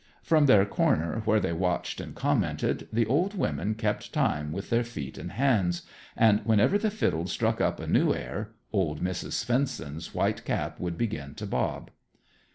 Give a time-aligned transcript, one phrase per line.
[0.23, 4.83] From their corner where they watched and commented, the old women kept time with their
[4.83, 5.83] feet and hands,
[6.17, 9.33] and whenever the fiddles struck up a new air old Mrs.
[9.33, 11.91] Svendsen's white cap would begin to bob.